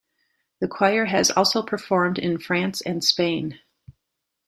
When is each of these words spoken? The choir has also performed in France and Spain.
The 0.61 0.67
choir 0.67 1.05
has 1.05 1.29
also 1.29 1.61
performed 1.61 2.17
in 2.17 2.39
France 2.39 2.81
and 2.81 3.03
Spain. 3.03 3.59